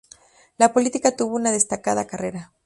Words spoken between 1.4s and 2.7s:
destacada carrera.